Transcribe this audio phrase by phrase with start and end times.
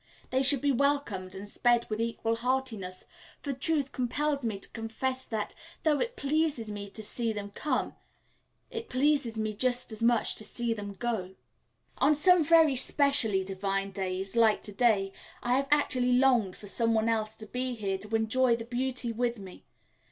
[0.31, 3.05] They should be welcomed and sped with equal heartiness;
[3.39, 7.95] for truth compels me to confess that, though it pleases me to see them come,
[8.71, 11.35] it pleases me just as much to see them go.
[11.99, 17.07] On some very specially divine days, like today, I have actually longed for some one
[17.07, 19.65] else to be here to enjoy the beauty with me.